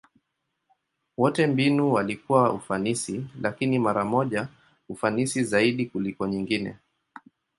[1.17, 4.47] Wote mbinu walikuwa ufanisi, lakini mara moja
[4.89, 6.77] ufanisi zaidi kuliko nyingine.